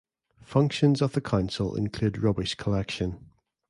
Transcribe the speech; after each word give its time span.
Functions 0.41 0.99
of 0.99 1.13
the 1.13 1.21
council 1.21 1.75
include 1.75 2.23
rubbish 2.23 2.55
collection. 2.55 3.27